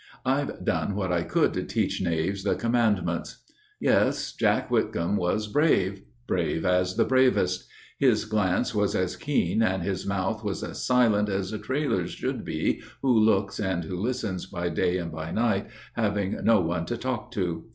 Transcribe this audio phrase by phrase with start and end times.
[0.25, 3.43] I've done what I could to teach knaves the commandments.
[3.79, 4.31] Yes.
[4.33, 6.01] Jack Whitcomb was brave.
[6.25, 7.67] Brave as the bravest.
[7.99, 12.43] His glance was as keen and his mouth was as silent As a trailer's should
[12.43, 16.97] be who looks and who listens By day and by night, having no one to
[16.97, 17.65] talk to.